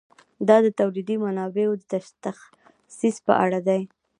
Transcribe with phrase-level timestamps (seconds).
[0.47, 1.83] دا د تولیدي منابعو د
[2.25, 3.81] تخصیص په اړه دی.